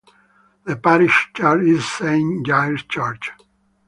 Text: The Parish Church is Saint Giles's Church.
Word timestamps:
The 0.63 0.77
Parish 0.77 1.29
Church 1.35 1.61
is 1.67 1.85
Saint 1.87 2.47
Giles's 2.47 2.85
Church. 2.87 3.29